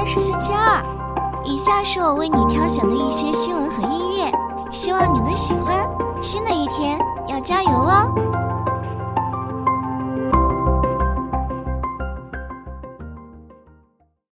[0.00, 0.82] 天是星期二，
[1.44, 4.32] 以下是我为你挑选的一些新闻和音乐，
[4.72, 5.86] 希望你能喜欢。
[6.22, 8.10] 新的一天要加油哦！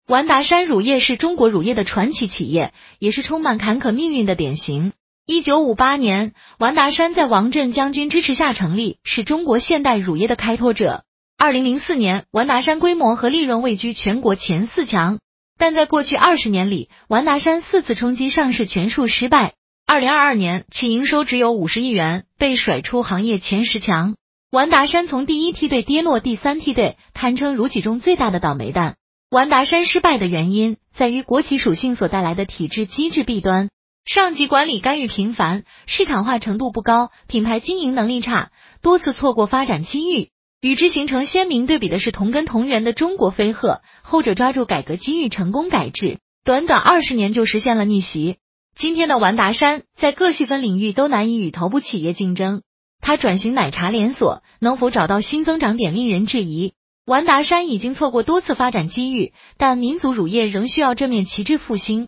[0.08, 4.94] 完达山乳业是中国乳业的传奇企业，也是充满坎坷命运的典型。
[5.26, 11.02] 一九五八年，完达山在王震将军支持下成立，是中国现代乳业的开拓者。
[11.40, 15.18] 二零零四年，完达山规模和利润位居全国前四强，
[15.58, 19.54] 但在过去二十年里，完达山四次冲击上市全数失败。
[19.88, 24.16] 二零二二年，其营收只有五十亿元，被甩出行业前十强。
[24.52, 28.96] 完达山从第一梯队跌落第三梯队，堪称乳企中最大的倒霉蛋。
[29.30, 33.70] 完达山失败的原因在于国企属性所带来的体制机制弊端，
[34.06, 38.52] 上级管理干预频繁，市场化程度不高，品牌经营能力差，
[38.82, 40.30] 多次错过发展机遇。
[40.66, 48.38] 与之形成鲜明对比的是同根同源的中国飞鹤，后者抓住改革机遇，成功改制，短短二十年就实现了逆袭。
[48.76, 52.64] 今天的完达山在各细分领域都难以与头部企业竞争，
[53.00, 56.74] 它转型奶茶连锁能否找到新增长点令人质疑。
[57.06, 62.08] 完达山已经错过多次发展机遇，但民族乳业仍需要这面旗帜复兴。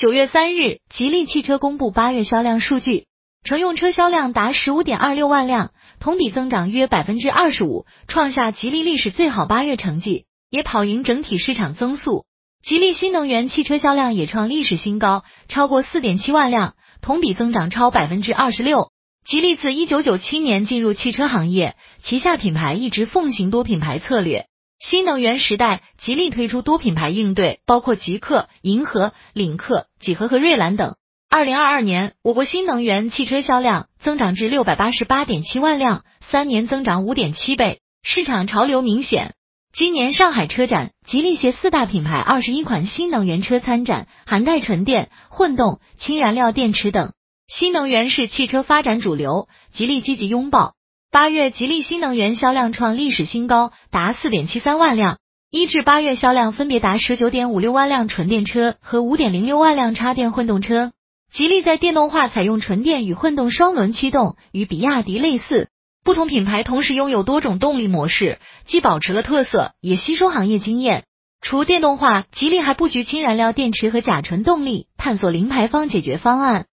[0.00, 3.04] 九月三日，吉利汽车公布八月销量数据，
[3.44, 12.24] 乘用车销量达十五点二六万辆，同比增长约百分之二十五，创下吉利历史最好八月成绩，也跑赢整体市场增速。
[12.64, 18.92] 吉利新能源汽车销量也创历史新高，超过四点七万辆，同比增长超百分之二十六。
[19.26, 24.46] 吉利自一九九七年进入汽车行业，旗下品牌一直奉行多品牌策略。
[24.80, 30.96] 新能源时代，吉利推出多品牌应对，包括极氪、银河、领克、几何和瑞兰等。
[31.28, 39.34] 二零二二年，我国新能源汽车销量增长至六百八十八点七万辆，三年增长五点七倍，市场潮流明显。
[39.70, 47.12] 今年上海车展，吉利携四大品牌二十一款新能源车参展，涵盖纯电、混动、氢燃料电池等。
[47.46, 50.72] 新能源是汽车发展主流，吉利积极拥抱。
[51.12, 55.18] 八月，吉利新能源销量创历史新高，达四点七三万辆。
[55.50, 60.92] 一至八月销量分别达十九点五六万辆纯电车和五点零六万辆插电混动车。
[61.32, 65.68] 吉利在电动化采用纯电与混动双轮驱动，与比亚迪类似。
[66.04, 71.06] 不同品牌同时拥有多种动力模式，既保持了特色，也吸收行业经验。
[71.40, 76.66] 除电动化，吉利还布局氢燃料电池和甲醇动力，探索零排放解决方案。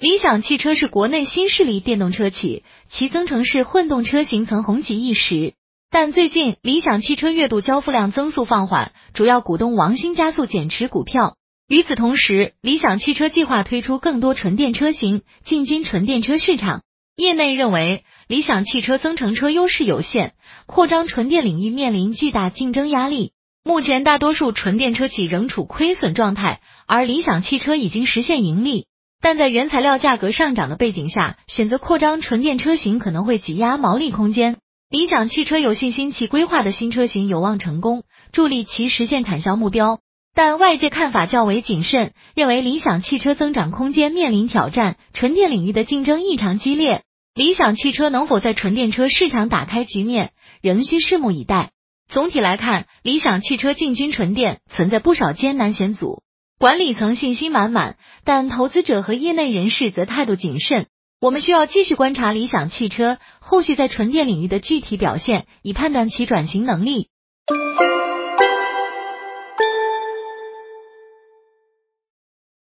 [0.00, 5.54] 理想汽车是国内新势力电动车企，其增程式混动车型曾红极一时。
[5.90, 11.34] 但最近，理想汽车月度交付量增速放缓，主要股东王兴加速减持股票。
[11.66, 16.82] 与此同时，理想汽车计划推出更多纯电车型，进军纯电车市场。
[17.16, 20.34] 业内认为，理想汽车增程车优势有限，
[20.66, 23.32] 扩张纯电领域面临巨大竞争压力。
[23.64, 28.86] 目前，大多数纯电车企仍处亏损状态，而理想汽车已经实现盈利。
[29.20, 34.56] 但在原材料价格上涨的背景下，选择扩张纯电车型可能会挤压毛利空间。
[34.88, 39.98] 理想汽车有信心，其规划的新车型有望成功，助力其实现产销目标。
[40.34, 47.02] 但外界看法较为谨慎，认为理想汽车增长空间面临挑战，纯电领域的竞争异常激烈。
[47.34, 50.30] 理想汽车能否在纯电车市场打开局面，
[50.62, 51.72] 仍需拭目以待。
[52.08, 56.22] 总体来看，理想汽车进军纯电存在不少艰难险阻。
[56.58, 60.86] 管理层信心满满，但投资者和业内人士则态度谨慎。
[61.20, 67.10] 我们需要继续观察理想汽车后续在纯电领域的具体表现，以判断其转型能力。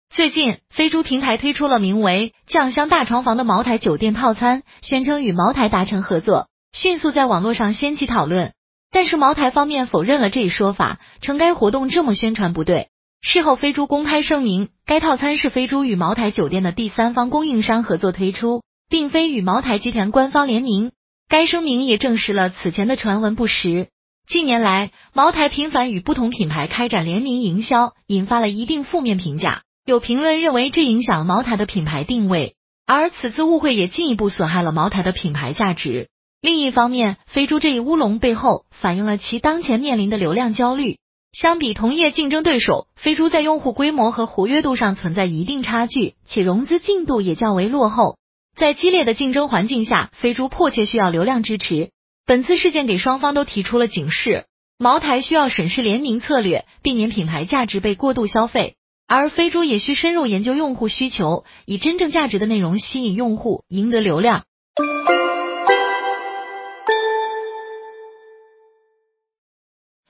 [0.10, 8.54] 最近，飞猪平台推出了名为“酱香大床房”的茅台酒店套餐，宣称与茅台达成合作，迅速在网络上掀起讨论。
[8.90, 12.90] 但是，茅台方面否认了这一说法，称该活动这么宣传不对。
[13.28, 20.92] 事后，飞猪公开声明，该套餐是飞猪与茅台酒店的第三方供应商合作推出，并非与茅台集团官方联名。
[21.28, 23.88] 该声明也证实了此前的传闻不实。
[24.30, 29.64] 近年来，茅台频繁与不同品牌开展联名营销，引发了一定负面评价。
[29.88, 32.54] 有评论认为，这影响茅台的品牌定位，
[32.86, 36.10] 而此次误会也进一步损害了茅台的品牌价值。
[36.42, 41.00] 另一方面，飞猪这一乌龙背后，反映了其当前面临的流量焦虑。
[41.36, 48.18] 相比同业竞争对手，飞猪在用户规模和活跃度上存在一定差距，且融资进度也较为落后。
[48.56, 51.90] 在激烈的竞争环境下，飞猪迫切需要流量支持。
[52.26, 54.46] 本次事件给双方都提出了警示，
[54.80, 58.76] 茅台需要审视联名策略，避免品牌价值被过度消费。
[59.06, 64.46] 而飞猪也需深入研究用户需求，以真正价值的内容吸引用户，赢得流量。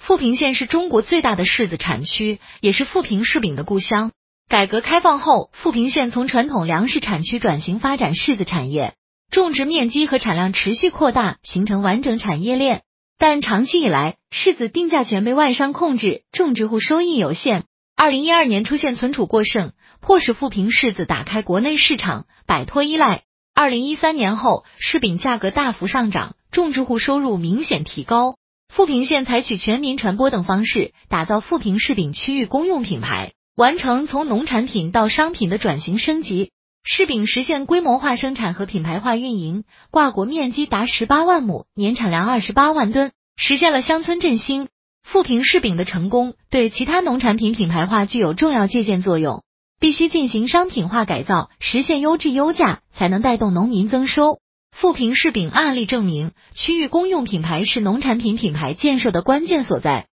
[0.05, 4.11] 富平县是中国最大的柿子产区，也是富平柿饼的故乡。
[4.47, 8.93] 改革开放后，富平县从传统粮食产区转型发展柿子产业，
[9.31, 12.83] 种植面积和产量持续扩大，形成完整产业链。
[13.17, 17.63] 但长期以来，柿子定价权被外商控制，种植户收益有限。
[17.95, 19.71] 二零一二年出现存储过剩，
[20.01, 23.23] 迫使富平柿子打开国内市场，摆脱依赖。
[23.55, 28.35] 二零一三年后，柿饼价格大幅上涨，种植户收入明显提高。
[28.75, 36.51] 富平县采取全民传播等方式，打造富平柿饼区域公用品牌，完成从农产品到商品的转型升级。
[36.83, 44.67] 柿饼实现规模化生产和品牌化运营，挂果面积达十八万亩，年产量二十八万吨，实现了乡村振兴。
[45.03, 49.45] 富平柿饼的成功对其他农产品品牌化具有重要借鉴作用，
[49.79, 54.39] 必须进行商品化改造，实现优质优价，才能带动农民增收。
[54.75, 60.07] 富平柿饼案例证明，区域公用品牌是农产品品牌建设的关键所在。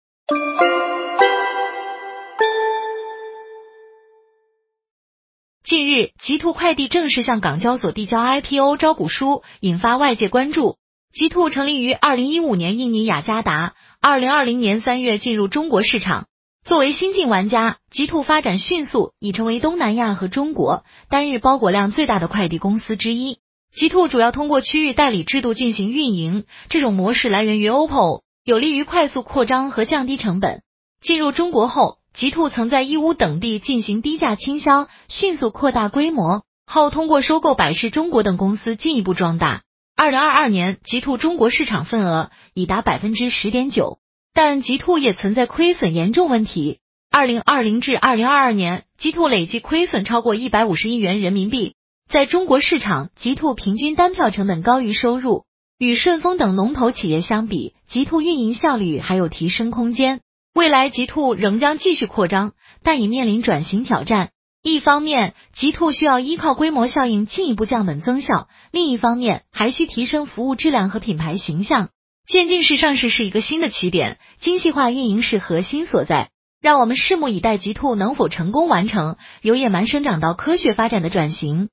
[5.64, 10.76] 近日，极兔快递正式向港交所递交 IPO 招股书，引发外界关注。
[11.14, 13.72] 极兔成立于二零一五年印尼雅加达。
[14.02, 16.26] 二零二零年三月进入中国市场，
[16.66, 23.38] 作为新晋玩家，极兔发展迅速，已成为东南亚和中国单日包裹量最大的快递公司之一。
[23.74, 30.62] 极兔主要通过区域代理制度进行运营，这种模式来源于 OPPO，有利于快速扩张和降低成本。
[31.00, 39.62] 进入中国后，极兔曾在义乌等地进行低价倾销，迅速扩大规模，后通过收购百世中国等公司进一步壮大。
[39.96, 43.98] 二零二二年，极兔中国市场份额已达百分之十点九，
[44.34, 46.80] 但极兔也存在亏损严重问题。
[47.10, 51.76] 二零二零至二零二二年，极兔累计亏损超过一百五十亿元人民币。
[52.10, 55.44] 在中国市场，极兔平均单票成本高于收入，
[55.78, 60.20] 与顺丰等龙头企业相比，极兔运营效率还有提升空间。
[60.52, 64.30] 未来，极兔仍将继续扩张，但已面临转型挑战。
[64.60, 71.90] 一方面，极兔需要依靠规模效应进一步降本增效；另一方面，还需提升服务质量和品牌形象。
[72.26, 76.30] 渐进式上市是一个新的起点，精细化运营是核心所在。
[76.60, 81.68] 让我们拭目以待，极兔能否成功完成由野蛮生长到科学发展的转型。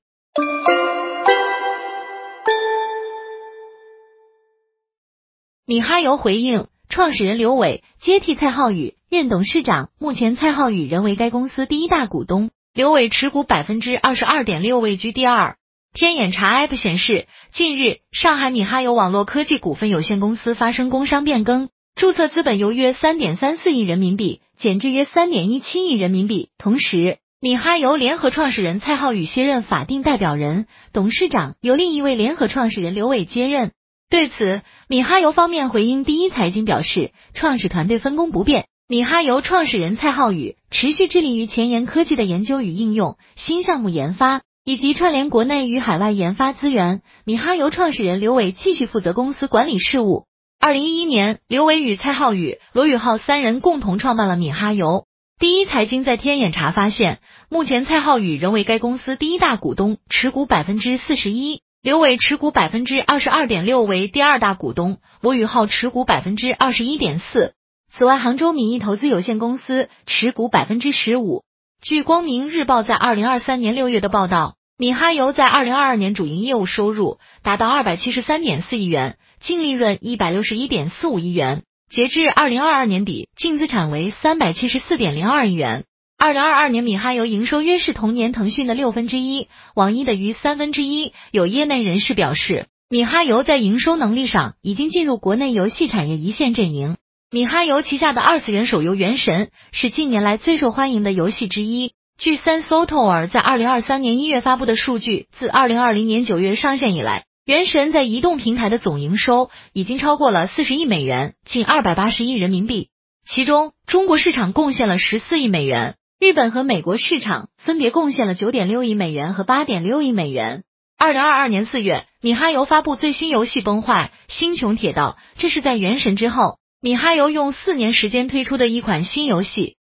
[5.66, 12.50] 米哈游回应创始人刘伟接替蔡浩宇任董事长，目前蔡浩宇仍为该公司第一大股东。
[12.72, 15.56] 刘伟持股百分之二十二点六，位居第二。
[15.92, 26.48] 天眼查 App 显示，近日上海米哈游网络科技股份有限公司发生工商变更，注册资本由约三点三四亿人民币减至约三点一七亿人民币。
[26.56, 33.70] 同时，米哈游联合创始人蔡浩宇卸任法定代表人，董事长由另一位联合创始人刘伟接任。
[34.10, 38.66] 对此，米哈游方面回应第一财经表示，创始团队分工不变。
[38.88, 47.02] 米哈游创始人蔡浩宇持续致力于前沿科技的研究与应用、新项目研发以及串联国内与海外研发资源。
[47.24, 50.24] 米哈游创始人刘伟继续负责公司管理事务。
[50.58, 55.04] 二零一一年，刘伟与蔡浩宇、罗宇浩三人共同创办了米哈游。
[55.38, 67.54] 第一财经在天眼查发现，目前蔡浩宇仍为该公司第一大股东，持股百分之四十一；刘伟持股百分之二十二点六，为第二大股东；罗宇浩持股百分之二十一点四。
[67.92, 71.44] 此外，杭州米易投资有限公司持股百分之十五。
[71.80, 81.62] 据光明日报在二零二三年六月的报道，米哈游在二零二二年主营业务收入达到二百七十三点四亿元，净利润一百六十一点四五亿元。
[81.90, 85.84] 截至二零二二年底，净资产为三百七十四点零二亿元。
[86.18, 91.14] 二零二二年，米哈游营收约是同年腾讯的六分之一，网易的逾三分之一。
[91.30, 96.96] 有业内人士表示，米哈游在营收能力上已经进入国内游戏产业一线阵营。
[97.30, 101.92] 米哈游旗下的二次元手游《原神》是近年来最受欢迎的游戏之一。
[102.18, 112.90] 据三 Sotor 在二零二三年一月发布的数据，自二零二零年九月上线以来，《原神》在移动平台的总营收已经超过了四十亿美元，近二百八十亿人民币。
[113.26, 120.62] 其中，中国市场贡献了十四亿美元，日本和美国市场分别贡献了九点六亿美元和八点六亿美元。
[120.98, 126.58] 二零二二年四月，米哈游发布最新游戏《崩坏：星穹铁道》，这是在《原神》之后。
[126.82, 129.76] 米哈游用四年时间推出的一款新游戏。